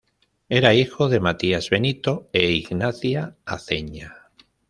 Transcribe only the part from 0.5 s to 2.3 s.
hijo de Matías Benito